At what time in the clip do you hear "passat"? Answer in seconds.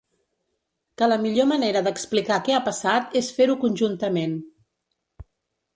2.71-3.15